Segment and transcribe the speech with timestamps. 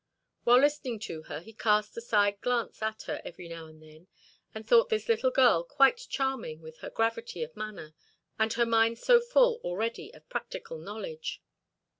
[0.45, 4.07] While listening to her, he cast a side glance at her, every now and then,
[4.51, 7.93] and thought this little girl quite charming with her gravity of manner
[8.39, 11.43] and her mind so full already of practical knowledge.